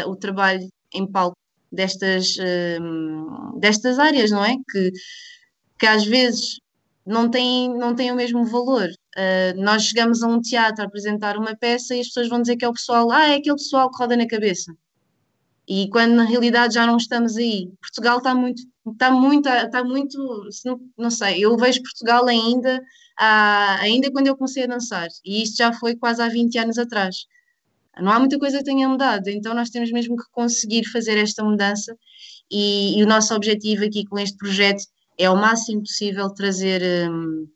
[0.07, 1.37] o trabalho em palco
[1.75, 4.55] destas, uh, destas áreas, não é?
[4.71, 4.91] Que,
[5.79, 6.59] que às vezes
[7.05, 8.89] não têm, não têm o mesmo valor.
[9.15, 12.55] Uh, nós chegamos a um teatro a apresentar uma peça e as pessoas vão dizer
[12.57, 14.73] que é o pessoal, ah, é aquele pessoal que roda na cabeça.
[15.67, 17.71] E quando na realidade já não estamos aí.
[17.81, 20.49] Portugal está muito, está muito, está muito,
[20.97, 22.79] não, sei, eu vejo Portugal ainda,
[23.17, 27.25] ainda quando eu comecei a dançar, e isto já foi quase há 20 anos atrás
[28.01, 31.43] não há muita coisa que tenha mudado, então nós temos mesmo que conseguir fazer esta
[31.43, 31.95] mudança
[32.51, 34.83] e, e o nosso objetivo aqui com este projeto
[35.17, 37.47] é ao máximo possível trazer, um,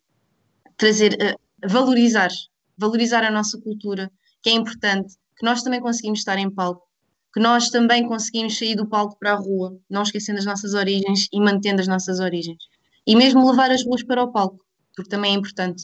[0.78, 2.30] trazer uh, valorizar,
[2.78, 4.12] valorizar a nossa cultura,
[4.42, 6.88] que é importante, que nós também conseguimos estar em palco,
[7.34, 11.28] que nós também conseguimos sair do palco para a rua, não esquecendo as nossas origens
[11.32, 12.58] e mantendo as nossas origens.
[13.06, 14.64] E mesmo levar as ruas para o palco,
[14.96, 15.84] porque também é importante.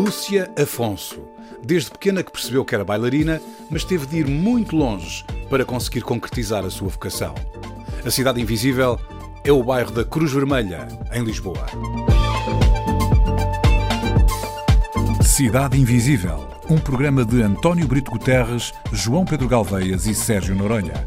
[0.00, 1.28] Lúcia Afonso.
[1.62, 3.38] Desde pequena que percebeu que era bailarina,
[3.68, 7.34] mas teve de ir muito longe para conseguir concretizar a sua vocação.
[8.02, 8.98] A Cidade Invisível
[9.44, 11.66] é o bairro da Cruz Vermelha, em Lisboa.
[15.22, 21.06] Cidade Invisível, um programa de António Brito Guterres, João Pedro Galveias e Sérgio Noronha,